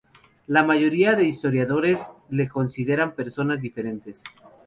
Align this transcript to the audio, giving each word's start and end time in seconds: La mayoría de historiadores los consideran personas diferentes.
La 0.47 0.63
mayoría 0.63 1.13
de 1.13 1.25
historiadores 1.25 2.09
los 2.31 2.49
consideran 2.49 3.13
personas 3.13 3.61
diferentes. 3.61 4.23